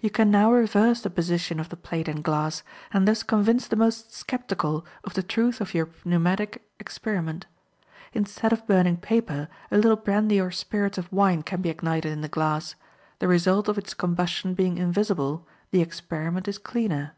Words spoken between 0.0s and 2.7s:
You can now reverse the position of the plate and glass,